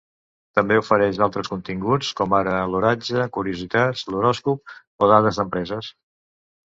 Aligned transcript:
També 0.59 0.77
ofereix 0.83 1.19
altres 1.25 1.51
continguts 1.51 2.09
com 2.21 2.33
ara 2.39 2.55
l'oratge, 2.75 3.27
curiositats, 3.37 4.03
l'horòscop 4.15 4.77
o 5.01 5.11
dades 5.13 5.41
d'empreses. 5.43 5.93